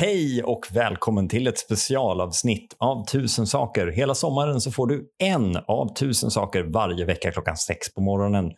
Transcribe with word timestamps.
Hej 0.00 0.42
och 0.42 0.66
välkommen 0.72 1.28
till 1.28 1.46
ett 1.46 1.58
specialavsnitt 1.58 2.76
av 2.78 3.04
Tusen 3.06 3.46
saker. 3.46 3.86
Hela 3.86 4.14
sommaren 4.14 4.60
så 4.60 4.70
får 4.70 4.86
du 4.86 5.10
en 5.18 5.56
av 5.56 5.94
tusen 5.94 6.30
saker 6.30 6.62
varje 6.62 7.04
vecka 7.04 7.32
klockan 7.32 7.56
sex 7.56 7.94
på 7.94 8.00
morgonen. 8.00 8.52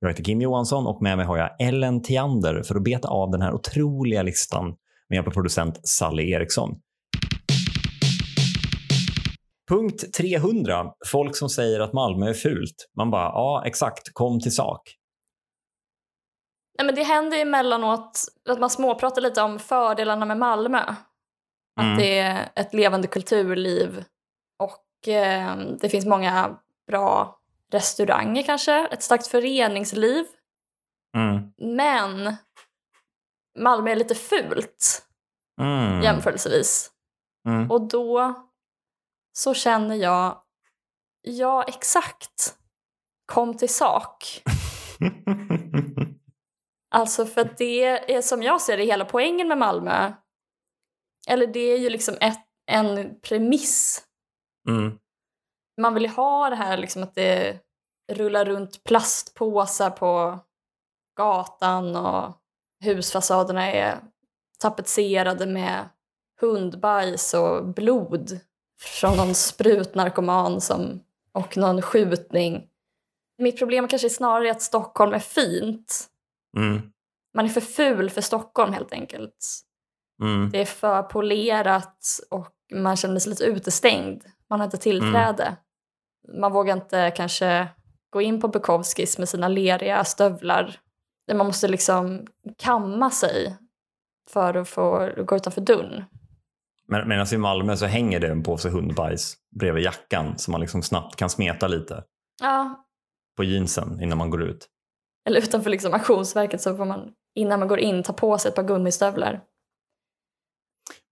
Jag 0.00 0.08
heter 0.08 0.24
Kim 0.24 0.40
Johansson 0.40 0.86
och 0.86 1.02
med 1.02 1.16
mig 1.16 1.26
har 1.26 1.38
jag 1.38 1.50
Ellen 1.60 2.02
Tiander 2.02 2.62
för 2.62 2.74
att 2.74 2.84
beta 2.84 3.08
av 3.08 3.30
den 3.30 3.42
här 3.42 3.52
otroliga 3.52 4.22
listan 4.22 4.64
med 5.08 5.16
hjälp 5.16 5.26
av 5.26 5.32
producent 5.32 5.88
Sally 5.88 6.30
Eriksson. 6.30 6.70
Punkt 9.68 10.14
300. 10.18 10.86
Folk 11.06 11.36
som 11.36 11.48
säger 11.48 11.80
att 11.80 11.92
Malmö 11.92 12.28
är 12.28 12.34
fult. 12.34 12.88
Man 12.96 13.10
bara, 13.10 13.24
ja 13.24 13.62
exakt, 13.66 14.10
kom 14.12 14.40
till 14.40 14.54
sak. 14.54 14.97
Nej, 16.78 16.86
men 16.86 16.94
det 16.94 17.02
händer 17.02 17.38
emellanåt 17.38 18.20
att 18.48 18.60
man 18.60 18.70
småpratar 18.70 19.22
lite 19.22 19.42
om 19.42 19.58
fördelarna 19.58 20.24
med 20.26 20.38
Malmö. 20.38 20.94
Mm. 21.80 21.92
Att 21.92 21.98
det 21.98 22.18
är 22.18 22.48
ett 22.54 22.74
levande 22.74 23.08
kulturliv 23.08 24.04
och 24.58 25.08
eh, 25.08 25.56
det 25.80 25.88
finns 25.88 26.06
många 26.06 26.58
bra 26.86 27.38
restauranger 27.72 28.42
kanske, 28.42 28.86
ett 28.86 29.02
starkt 29.02 29.26
föreningsliv. 29.26 30.24
Mm. 31.16 31.52
Men 31.76 32.36
Malmö 33.58 33.90
är 33.90 33.96
lite 33.96 34.14
fult 34.14 35.04
Mm. 35.60 36.02
jämförelsevis. 36.02 36.90
Mm. 37.48 37.70
Och 37.70 37.88
då 37.88 38.34
så 39.32 39.54
känner 39.54 39.96
jag, 39.96 40.42
ja 41.22 41.64
exakt, 41.64 42.56
kom 43.26 43.56
till 43.56 43.74
sak. 43.74 44.42
Alltså 46.90 47.26
för 47.26 47.40
att 47.40 47.58
det 47.58 47.84
är 48.14 48.22
som 48.22 48.42
jag 48.42 48.60
ser 48.60 48.76
det 48.76 48.84
hela 48.84 49.04
poängen 49.04 49.48
med 49.48 49.58
Malmö. 49.58 50.12
Eller 51.28 51.46
det 51.46 51.60
är 51.60 51.78
ju 51.78 51.90
liksom 51.90 52.16
ett, 52.20 52.46
en 52.66 53.20
premiss. 53.20 54.02
mm. 54.68 54.98
Man 55.80 55.94
vill 55.94 56.02
ju 56.02 56.08
ha 56.08 56.50
det 56.50 56.56
här 56.56 56.76
liksom 56.76 57.02
att 57.02 57.14
det 57.14 57.58
rullar 58.12 58.44
runt 58.44 58.84
plastpåsar 58.84 59.90
på 59.90 60.38
gatan 61.16 61.96
och 61.96 62.32
husfasaderna 62.84 63.72
är 63.72 64.00
tapetserade 64.58 65.46
med 65.46 65.88
hundbajs 66.40 67.34
och 67.34 67.64
blod 67.66 68.40
från 68.80 69.16
någon 69.16 69.34
sprutnarkoman 69.34 70.60
som, 70.60 71.04
och 71.32 71.56
någon 71.56 71.82
skjutning. 71.82 72.68
Mitt 73.38 73.58
problem 73.58 73.88
kanske 73.88 74.10
snarare 74.10 74.48
är 74.48 74.50
att 74.50 74.62
Stockholm 74.62 75.12
är 75.12 75.18
fint 75.18 76.08
Mm. 76.56 76.82
man 77.34 77.44
är 77.44 77.48
för 77.48 77.60
ful 77.60 78.10
för 78.10 78.20
Stockholm 78.20 78.72
helt 78.72 78.92
enkelt. 78.92 79.60
Mm. 80.22 80.50
Det 80.50 80.60
är 80.60 80.64
för 80.64 81.02
polerat 81.02 82.04
och 82.30 82.48
man 82.74 82.96
känner 82.96 83.20
sig 83.20 83.30
lite 83.30 83.44
utestängd. 83.44 84.24
Man 84.50 84.60
har 84.60 84.64
inte 84.64 84.78
tillträde. 84.78 85.56
Man 86.38 86.52
vågar 86.52 86.76
inte 86.76 87.12
kanske 87.16 87.68
gå 88.10 88.20
in 88.20 88.40
på 88.40 88.48
Bukowskis 88.48 89.18
med 89.18 89.28
sina 89.28 89.48
leriga 89.48 90.04
stövlar. 90.04 90.80
Man 91.34 91.46
måste 91.46 91.68
liksom 91.68 92.26
kamma 92.58 93.10
sig 93.10 93.56
för 94.30 94.54
att 94.54 94.68
få 94.68 95.12
gå 95.26 95.36
utanför 95.36 95.60
dörren. 95.60 96.04
Men, 96.88 97.08
medan 97.08 97.26
i 97.32 97.36
Malmö 97.36 97.76
så 97.76 97.86
hänger 97.86 98.20
det 98.20 98.28
en 98.28 98.42
påse 98.42 98.68
hundbajs 98.68 99.36
bredvid 99.50 99.84
jackan 99.84 100.38
så 100.38 100.50
man 100.50 100.60
liksom 100.60 100.82
snabbt 100.82 101.16
kan 101.16 101.30
smeta 101.30 101.68
lite 101.68 102.04
Ja, 102.40 102.84
på 103.36 103.44
jeansen 103.44 104.02
innan 104.02 104.18
man 104.18 104.30
går 104.30 104.42
ut. 104.42 104.68
Eller 105.26 105.40
utanför 105.40 105.70
liksom 105.70 105.94
auktionsverket 105.94 106.60
så 106.60 106.76
får 106.76 106.84
man 106.84 107.10
innan 107.34 107.58
man 107.58 107.68
går 107.68 107.78
in 107.78 108.02
ta 108.02 108.12
på 108.12 108.38
sig 108.38 108.48
ett 108.48 108.54
par 108.54 108.62
gummistövlar. 108.62 109.40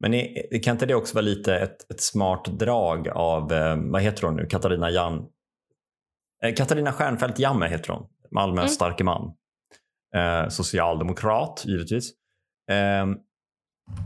Men 0.00 0.14
är, 0.14 0.62
kan 0.62 0.74
inte 0.74 0.86
det 0.86 0.94
också 0.94 1.14
vara 1.14 1.24
lite 1.24 1.54
ett, 1.54 1.90
ett 1.90 2.00
smart 2.00 2.44
drag 2.44 3.08
av, 3.08 3.52
eh, 3.52 3.76
vad 3.76 4.02
heter 4.02 4.22
hon 4.22 4.36
nu, 4.36 4.46
Katarina 4.46 4.90
Jan... 4.90 5.26
Eh, 6.44 6.54
Katarina 6.54 6.92
Stjernfeldt 6.92 7.38
Jamme 7.38 7.68
heter 7.68 7.92
hon, 7.92 8.06
Malmös 8.30 8.62
Mm. 8.62 8.68
starke 8.68 9.04
man. 9.04 9.32
Eh, 10.16 10.48
socialdemokrat, 10.48 11.62
givetvis. 11.66 12.10
Eh, 12.70 13.06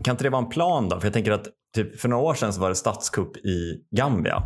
kan 0.04 0.12
inte 0.12 0.24
det 0.24 0.30
vara 0.30 0.42
en 0.42 0.48
plan 0.48 0.88
då? 0.88 1.00
För 1.00 1.06
jag 1.06 1.12
tänker 1.12 1.32
att 1.32 1.48
typ, 1.74 2.00
för 2.00 2.08
några 2.08 2.22
år 2.22 2.34
sedan 2.34 2.52
så 2.52 2.60
var 2.60 2.68
det 2.68 2.74
statskupp 2.74 3.36
i 3.36 3.84
Gambia. 3.90 4.42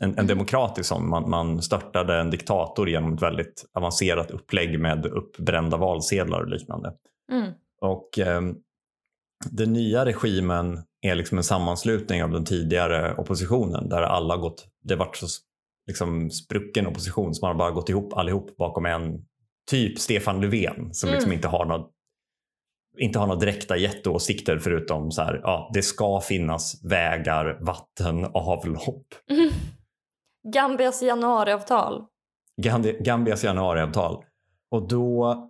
En, 0.00 0.08
en 0.10 0.14
Mm. 0.14 0.26
demokratisk 0.26 0.88
sån. 0.88 1.08
Man, 1.08 1.30
man 1.30 1.62
störtade 1.62 2.16
en 2.20 2.30
diktator 2.30 2.88
genom 2.88 3.14
ett 3.14 3.22
väldigt 3.22 3.64
avancerat 3.74 4.30
upplägg 4.30 4.80
med 4.80 5.06
uppbrända 5.06 5.76
valsedlar 5.76 6.40
och 6.40 6.48
liknande. 6.48 6.92
Mm. 7.32 7.52
Och 7.80 8.18
ehm, 8.18 8.54
den 9.50 9.72
nya 9.72 10.04
regimen 10.04 10.82
är 11.02 11.14
liksom 11.14 11.38
en 11.38 11.44
sammanslutning 11.44 12.24
av 12.24 12.30
den 12.30 12.44
tidigare 12.44 13.14
oppositionen 13.16 13.88
där 13.88 14.02
alla 14.02 14.36
gått, 14.36 14.66
det 14.84 14.96
varit 14.96 15.16
så 15.16 15.26
liksom 15.86 16.30
sprucken 16.30 16.86
opposition 16.86 17.34
så 17.34 17.46
man 17.46 17.50
har 17.50 17.58
bara 17.58 17.70
gått 17.70 17.88
ihop 17.88 18.12
allihop 18.12 18.56
bakom 18.56 18.86
en 18.86 19.24
typ 19.70 19.98
Stefan 19.98 20.40
Löfven 20.40 20.94
som 20.94 21.10
liksom 21.10 21.28
Mm. 21.30 21.32
inte 21.38 21.48
har 21.48 21.64
något 21.64 21.92
inte 22.98 23.18
har 23.18 23.26
några 23.26 23.40
direkta 23.40 23.76
jätteåsikter 23.76 24.58
förutom 24.58 25.10
så 25.10 25.22
här, 25.22 25.40
ja, 25.42 25.70
det 25.74 25.82
ska 25.82 26.20
finnas 26.20 26.84
vägar, 26.84 27.58
vatten 27.60 28.24
avlopp. 28.24 29.06
Mm. 29.30 29.48
Gambias 30.52 31.02
januariavtal. 31.02 32.04
Gambi- 32.62 33.02
Gambias 33.02 33.44
januariavtal. 33.44 34.24
Och 34.70 34.88
då 34.88 35.42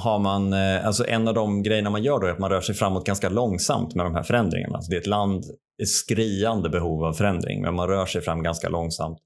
har 0.00 0.18
man, 0.18 0.52
eh, 0.52 0.86
alltså 0.86 1.06
en 1.06 1.28
av 1.28 1.34
de 1.34 1.62
grejerna 1.62 1.90
man 1.90 2.02
gör 2.02 2.20
då 2.20 2.26
är 2.26 2.30
att 2.30 2.38
man 2.38 2.50
rör 2.50 2.60
sig 2.60 2.74
framåt 2.74 3.06
ganska 3.06 3.28
långsamt 3.28 3.94
med 3.94 4.06
de 4.06 4.14
här 4.14 4.22
förändringarna. 4.22 4.76
Alltså 4.76 4.90
det 4.90 4.96
är 4.96 5.00
ett 5.00 5.06
land 5.06 5.44
i 5.82 5.86
skriande 5.86 6.68
behov 6.68 7.04
av 7.04 7.12
förändring, 7.12 7.62
men 7.62 7.74
man 7.74 7.88
rör 7.88 8.06
sig 8.06 8.20
fram 8.20 8.42
ganska 8.42 8.68
långsamt 8.68 9.18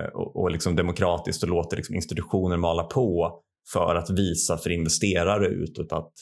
eh, 0.00 0.08
och, 0.08 0.36
och 0.36 0.50
liksom 0.50 0.76
demokratiskt 0.76 1.42
och 1.42 1.48
låter 1.48 1.76
liksom 1.76 1.94
institutioner 1.94 2.56
mala 2.56 2.82
på 2.84 3.40
för 3.72 3.94
att 3.94 4.10
visa 4.10 4.58
för 4.58 4.70
investerare 4.70 5.46
utåt 5.46 5.92
att 5.92 6.12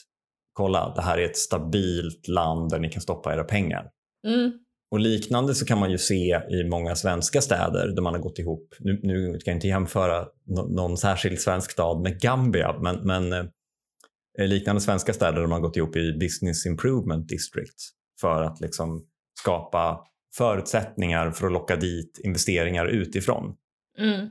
kolla, 0.53 0.93
det 0.95 1.01
här 1.01 1.17
är 1.17 1.25
ett 1.25 1.37
stabilt 1.37 2.27
land 2.27 2.69
där 2.69 2.79
ni 2.79 2.89
kan 2.89 3.01
stoppa 3.01 3.33
era 3.33 3.43
pengar. 3.43 3.89
Mm. 4.27 4.51
Och 4.91 4.99
liknande 4.99 5.55
så 5.55 5.65
kan 5.65 5.77
man 5.77 5.91
ju 5.91 5.97
se 5.97 6.41
i 6.49 6.63
många 6.69 6.95
svenska 6.95 7.41
städer 7.41 7.87
där 7.87 8.01
man 8.01 8.13
har 8.13 8.21
gått 8.21 8.39
ihop. 8.39 8.75
Nu, 8.79 8.99
nu 9.03 9.39
ska 9.39 9.49
jag 9.49 9.57
inte 9.57 9.67
jämföra 9.67 10.27
någon 10.69 10.97
särskild 10.97 11.39
svensk 11.39 11.71
stad 11.71 12.01
med 12.01 12.21
Gambia, 12.21 12.79
men, 12.81 12.95
men 12.95 13.33
eh, 14.39 14.47
liknande 14.47 14.81
svenska 14.81 15.13
städer 15.13 15.33
där 15.39 15.47
man 15.47 15.51
har 15.51 15.59
gått 15.59 15.77
ihop 15.77 15.95
i 15.95 16.13
Business 16.13 16.65
Improvement 16.65 17.29
District 17.29 17.75
för 18.21 18.43
att 18.43 18.61
liksom 18.61 19.05
skapa 19.39 20.03
förutsättningar 20.37 21.31
för 21.31 21.45
att 21.45 21.53
locka 21.53 21.75
dit 21.75 22.19
investeringar 22.23 22.85
utifrån. 22.85 23.55
Mm. 23.99 24.29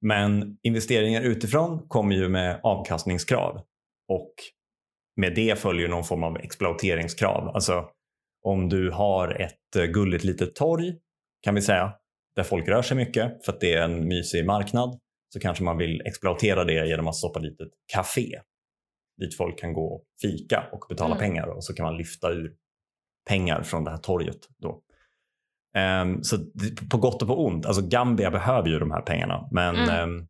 Men 0.00 0.56
investeringar 0.62 1.22
utifrån 1.22 1.88
kommer 1.88 2.16
ju 2.16 2.28
med 2.28 2.60
avkastningskrav 2.62 3.60
och 4.08 4.34
med 5.16 5.34
det 5.34 5.58
följer 5.58 5.88
någon 5.88 6.04
form 6.04 6.22
av 6.22 6.36
exploateringskrav. 6.36 7.48
Alltså 7.48 7.84
om 8.42 8.68
du 8.68 8.90
har 8.90 9.28
ett 9.40 9.76
eh, 9.76 9.84
gulligt 9.84 10.24
litet 10.24 10.54
torg 10.54 10.94
kan 11.42 11.54
vi 11.54 11.62
säga 11.62 11.92
där 12.36 12.42
folk 12.42 12.68
rör 12.68 12.82
sig 12.82 12.96
mycket 12.96 13.44
för 13.44 13.52
att 13.52 13.60
det 13.60 13.74
är 13.74 13.82
en 13.82 14.08
mysig 14.08 14.46
marknad 14.46 14.98
så 15.32 15.40
kanske 15.40 15.64
man 15.64 15.76
vill 15.78 16.00
exploatera 16.04 16.64
det 16.64 16.86
genom 16.88 17.08
att 17.08 17.16
stoppa 17.16 17.40
dit 17.40 17.60
ett 17.60 17.72
café 17.94 18.40
dit 19.20 19.36
folk 19.36 19.58
kan 19.58 19.72
gå 19.72 19.86
och 19.94 20.04
fika 20.22 20.64
och 20.72 20.84
betala 20.88 21.14
Mm. 21.14 21.18
pengar 21.18 21.46
och 21.46 21.64
så 21.64 21.74
kan 21.74 21.84
man 21.84 21.96
lyfta 21.96 22.30
ur 22.30 22.52
pengar 23.28 23.62
från 23.62 23.84
det 23.84 23.90
här 23.90 23.98
torget. 23.98 24.38
Då. 24.58 24.82
Ehm, 25.74 26.22
så 26.22 26.36
på 26.90 26.98
gott 26.98 27.22
och 27.22 27.28
på 27.28 27.46
ont, 27.46 27.66
alltså 27.66 27.82
Gambia 27.88 28.30
behöver 28.30 28.68
ju 28.68 28.78
de 28.78 28.90
här 28.90 29.00
pengarna 29.02 29.48
men 29.50 29.76
Mm. 29.76 29.88
ehm, 29.88 30.26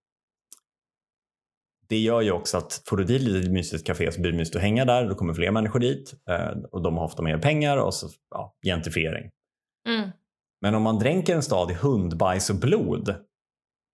det 1.92 1.98
gör 1.98 2.20
ju 2.20 2.32
också 2.32 2.58
att 2.58 2.82
får 2.86 2.96
du 2.96 3.04
dit 3.04 3.20
ett 3.22 3.28
litet 3.28 3.52
mysigt 3.52 3.86
café 3.86 4.12
så 4.12 4.20
blir 4.20 4.32
det 4.32 4.38
mysigt 4.38 4.56
att 4.56 4.62
hänga 4.62 4.84
där, 4.84 5.08
då 5.08 5.14
kommer 5.14 5.34
fler 5.34 5.50
människor 5.50 5.80
dit 5.80 6.14
eh, 6.28 6.48
och 6.72 6.82
de 6.82 6.96
har 6.96 7.04
ofta 7.04 7.22
mer 7.22 7.38
pengar 7.38 7.76
och 7.76 7.94
så 7.94 8.08
ja, 8.30 8.54
gentrifiering. 8.66 9.30
Mm. 9.88 10.10
Men 10.60 10.74
om 10.74 10.82
man 10.82 10.98
dränker 10.98 11.34
en 11.34 11.42
stad 11.42 11.70
i 11.70 11.74
hundbajs 11.74 12.50
och 12.50 12.56
blod, 12.56 13.14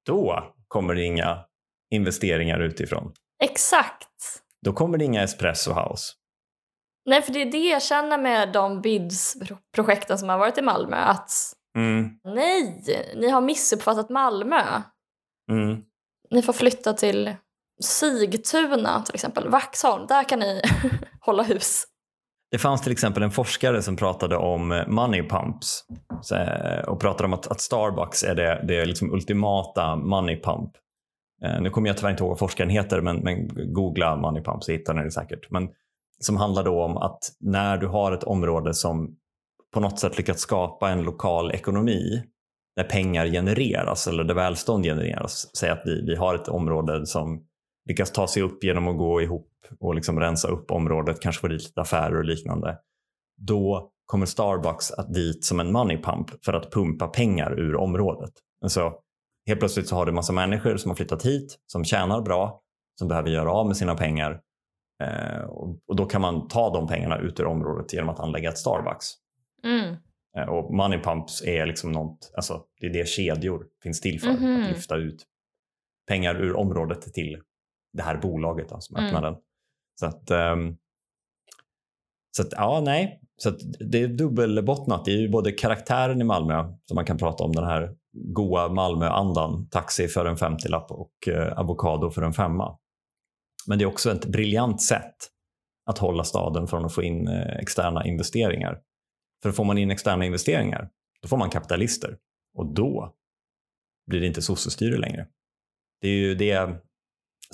då 0.06 0.52
kommer 0.68 0.94
det 0.94 1.02
inga 1.04 1.44
investeringar 1.94 2.60
utifrån. 2.60 3.12
Exakt. 3.44 4.42
Då 4.64 4.72
kommer 4.72 4.98
det 4.98 5.04
inga 5.04 5.22
espresso 5.22 5.72
house. 5.72 6.12
Nej, 7.06 7.22
för 7.22 7.32
det 7.32 7.42
är 7.42 7.52
det 7.52 7.68
jag 7.68 7.82
känner 7.82 8.18
med 8.18 8.52
de 8.52 8.80
BIDS-projekten 8.80 10.18
som 10.18 10.28
har 10.28 10.38
varit 10.38 10.58
i 10.58 10.62
Malmö. 10.62 10.96
Att 10.96 11.30
Mm, 11.76 12.10
nej, 12.24 12.82
ni 13.16 13.28
har 13.28 13.40
missuppfattat 13.40 14.10
Malmö. 14.10 14.62
mm, 15.50 15.82
Ni 16.30 16.42
får 16.42 16.52
flytta 16.52 16.92
till 16.92 17.34
Sigtuna 17.84 19.02
till 19.02 19.14
exempel, 19.14 19.48
Vaxholm. 19.48 20.06
Där 20.06 20.24
kan 20.28 20.38
ni 20.38 20.62
hålla 21.20 21.42
hus. 21.42 21.84
Det 22.50 22.58
fanns 22.58 22.82
till 22.82 22.92
exempel 22.92 23.22
en 23.22 23.30
forskare 23.30 23.82
som 23.82 23.96
pratade 23.96 24.36
om 24.36 24.72
eh, 24.72 24.86
money 24.86 25.22
pumps 25.22 25.84
eh, 26.32 26.88
och 26.88 27.00
pratade 27.00 27.24
om 27.24 27.32
att, 27.32 27.46
att 27.46 27.60
Starbucks 27.60 28.22
är 28.24 28.34
det, 28.34 28.64
det 28.68 28.84
liksom 28.84 29.12
ultimata 29.12 29.96
money 29.96 30.40
pump. 30.40 30.70
Eh, 31.44 31.60
nu 31.60 31.70
kommer 31.70 31.88
jag 31.88 31.96
tyvärr 31.96 32.10
inte 32.10 32.22
ihåg 32.22 32.30
vad 32.30 32.38
forskaren 32.38 32.70
heter 32.70 33.00
men, 33.00 33.16
men 33.16 33.48
googla 33.72 34.16
money 34.16 34.42
pump 34.42 34.64
så 34.64 34.72
hittar 34.72 34.94
ni 34.94 35.04
det 35.04 35.10
säkert. 35.10 35.50
Men 35.50 35.68
som 36.20 36.36
handlar 36.36 36.64
då 36.64 36.84
om 36.84 36.96
att 36.96 37.18
när 37.40 37.76
du 37.78 37.86
har 37.86 38.12
ett 38.12 38.24
område 38.24 38.74
som 38.74 39.16
på 39.74 39.80
något 39.80 39.98
sätt 39.98 40.18
lyckats 40.18 40.42
skapa 40.42 40.90
en 40.90 41.02
lokal 41.02 41.50
ekonomi 41.52 42.22
där 42.76 42.84
pengar 42.84 43.26
genereras 43.26 44.06
eller 44.06 44.24
där 44.24 44.34
välstånd 44.34 44.84
genereras. 44.84 45.56
Säg 45.56 45.70
att 45.70 45.82
vi, 45.84 46.02
vi 46.06 46.16
har 46.16 46.34
ett 46.34 46.48
område 46.48 47.06
som 47.06 47.47
lyckas 47.88 48.12
ta 48.12 48.26
sig 48.26 48.42
upp 48.42 48.64
genom 48.64 48.88
att 48.88 48.98
gå 48.98 49.22
ihop 49.22 49.48
och 49.80 49.94
liksom 49.94 50.20
rensa 50.20 50.48
upp 50.48 50.70
området, 50.70 51.20
kanske 51.20 51.40
få 51.40 51.48
dit 51.48 51.62
lite 51.62 51.80
affärer 51.80 52.16
och 52.16 52.24
liknande. 52.24 52.78
Då 53.36 53.90
kommer 54.06 54.26
Starbucks 54.26 54.90
att 54.90 55.14
dit 55.14 55.44
som 55.44 55.60
en 55.60 55.72
money 55.72 56.02
pump 56.02 56.44
för 56.44 56.52
att 56.52 56.72
pumpa 56.72 57.08
pengar 57.08 57.60
ur 57.60 57.76
området. 57.76 58.32
Alltså, 58.62 58.92
helt 59.46 59.60
plötsligt 59.60 59.88
så 59.88 59.96
har 59.96 60.06
du 60.06 60.12
massa 60.12 60.32
människor 60.32 60.76
som 60.76 60.90
har 60.90 60.96
flyttat 60.96 61.26
hit, 61.26 61.58
som 61.66 61.84
tjänar 61.84 62.20
bra, 62.20 62.60
som 62.98 63.08
behöver 63.08 63.30
göra 63.30 63.52
av 63.52 63.66
med 63.66 63.76
sina 63.76 63.94
pengar 63.94 64.40
eh, 65.02 65.42
och, 65.42 65.78
och, 65.86 65.96
då 65.96 66.06
kan 66.06 66.20
man 66.20 66.48
ta 66.48 66.70
de 66.74 66.86
pengarna 66.86 67.18
ut 67.18 67.40
ur 67.40 67.46
området 67.46 67.92
genom 67.92 68.08
att 68.08 68.20
anlägga 68.20 68.48
ett 68.48 68.58
Starbucks. 68.58 69.06
Mm. 69.64 69.96
Eh, 70.36 70.48
och 70.48 70.74
money 70.74 70.98
pumps 70.98 71.42
är 71.42 71.66
liksom 71.66 71.92
något, 71.92 72.32
alltså 72.36 72.64
det 72.80 72.86
är 72.86 72.92
det 72.92 73.08
kedjor 73.08 73.66
finns 73.82 74.00
till 74.00 74.20
för, 74.20 74.30
Mhm. 74.30 74.62
att 74.62 74.68
lyfta 74.68 74.96
ut 74.96 75.26
pengar 76.08 76.34
ur 76.34 76.56
området 76.56 77.14
till 77.14 77.42
det 77.92 78.02
här 78.02 78.16
bolaget 78.16 78.68
då, 78.68 78.80
som 78.80 78.96
Mm. 78.96 79.06
öppnar 79.06 79.30
den. 79.30 79.40
Så 80.00 80.06
att, 80.06 80.30
ehm, 80.30 80.76
så 82.36 82.42
att 82.42 82.52
ja, 82.52 82.80
nej. 82.84 83.20
Så 83.36 83.50
det 83.90 84.02
är 84.02 84.08
dubbelbottnat. 84.08 85.04
Det 85.04 85.10
är 85.10 85.16
ju 85.16 85.28
både 85.28 85.52
karaktären 85.52 86.20
i 86.20 86.24
Malmö, 86.24 86.72
som 86.84 86.94
man 86.94 87.04
kan 87.04 87.18
prata 87.18 87.44
om, 87.44 87.52
den 87.52 87.64
här 87.64 87.96
goa 88.12 88.68
Malmö-andan, 88.68 89.68
taxi 89.68 90.08
för 90.08 90.26
en 90.26 90.36
50-lapp 90.36 90.90
och 90.90 91.28
eh, 91.28 91.58
avokado 91.58 92.10
för 92.10 92.22
en 92.22 92.32
femma. 92.32 92.78
Men 93.66 93.78
det 93.78 93.84
är 93.84 93.86
också 93.86 94.10
ett 94.12 94.26
briljant 94.26 94.82
sätt 94.82 95.14
att 95.86 95.98
hålla 95.98 96.24
staden 96.24 96.66
från 96.66 96.84
att 96.84 96.94
få 96.94 97.02
in 97.02 97.28
eh, 97.28 97.56
externa 97.56 98.06
investeringar. 98.06 98.80
För 99.42 99.52
får 99.52 99.64
man 99.64 99.78
in 99.78 99.90
externa 99.90 100.24
investeringar, 100.24 100.90
då 101.22 101.28
får 101.28 101.36
man 101.36 101.50
kapitalister. 101.50 102.18
Och 102.54 102.74
då 102.74 103.14
blir 104.06 104.20
det 104.20 104.26
inte 104.26 104.42
sossestyre 104.42 104.98
längre. 104.98 105.26
Det 106.00 106.08
är 106.08 106.12
ju 106.12 106.34
det 106.34 106.80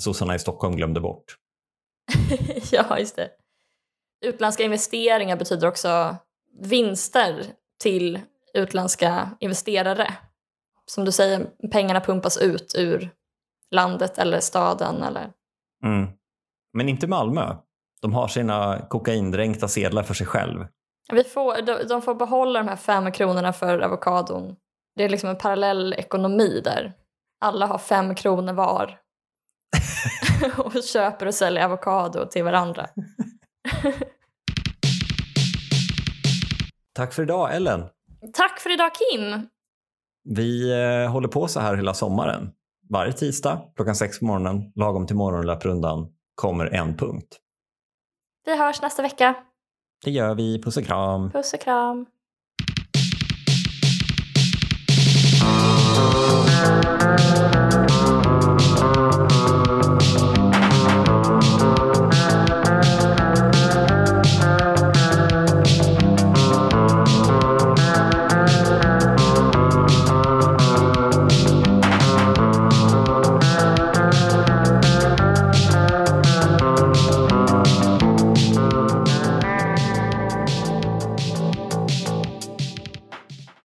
sossarna 0.01 0.35
i 0.35 0.39
Stockholm 0.39 0.75
glömde 0.75 0.99
bort. 0.99 1.37
ja, 2.71 2.99
just 2.99 3.15
det. 3.15 3.29
Utländska 4.25 4.63
investeringar 4.63 5.37
betyder 5.37 5.67
också 5.67 6.15
vinster 6.59 7.45
till 7.79 8.19
utländska 8.53 9.29
investerare. 9.39 10.13
Som 10.85 11.05
du 11.05 11.11
säger, 11.11 11.47
pengarna 11.71 12.01
pumpas 12.01 12.37
ut 12.37 12.75
ur 12.77 13.09
landet 13.71 14.17
eller 14.17 14.39
staden. 14.39 15.03
Eller... 15.03 15.31
Mm. 15.83 16.07
Men 16.73 16.89
inte 16.89 17.07
Malmö. 17.07 17.55
De 18.01 18.13
har 18.13 18.27
sina 18.27 18.85
kokaindränkta 18.89 19.67
sedlar 19.67 20.03
för 20.03 20.13
sig 20.13 20.27
själv. 20.27 20.67
Vi 21.11 21.23
får, 21.23 21.61
de, 21.61 21.87
de 21.87 22.01
får 22.01 22.15
behålla 22.15 22.59
de 22.59 22.67
här 22.67 22.75
fem 22.75 23.11
kronorna 23.11 23.53
för 23.53 23.79
avokadon. 23.79 24.55
Det 24.95 25.03
är 25.03 25.09
liksom 25.09 25.29
en 25.29 25.37
parallell 25.37 25.93
ekonomi 25.93 26.61
där. 26.63 26.93
Alla 27.41 27.65
har 27.65 27.77
fem 27.77 28.15
kronor 28.15 28.53
var. 28.53 28.99
och 30.57 30.83
köper 30.83 31.25
och 31.25 31.35
säljer 31.35 31.65
avokado 31.65 32.25
till 32.25 32.43
varandra. 32.43 32.87
Tack 36.93 37.13
för 37.13 37.23
idag 37.23 37.55
Ellen. 37.55 37.85
Tack 38.33 38.59
för 38.59 38.73
idag 38.73 38.91
Kim! 38.95 39.49
Vi 40.29 40.71
eh, 40.71 41.11
håller 41.11 41.27
på 41.27 41.47
så 41.47 41.59
här 41.59 41.75
hela 41.75 41.93
sommaren. 41.93 42.51
Varje 42.89 43.13
tisdag 43.13 43.61
klockan 43.75 43.95
sex 43.95 44.19
på 44.19 44.25
morgonen, 44.25 44.71
lagom 44.75 45.07
till 45.07 45.15
morgonlöprundan, 45.15 46.07
kommer 46.35 46.65
en 46.65 46.97
punkt. 46.97 47.39
Vi 48.45 48.57
hörs 48.57 48.81
nästa 48.81 49.01
vecka. 49.01 49.35
Det 50.03 50.11
gör 50.11 50.35
vi. 50.35 50.61
Puss 50.61 50.77
och 50.77 50.85
kram. 50.85 51.31
Puss 51.31 51.53
och 51.53 51.59
kram. 51.59 52.05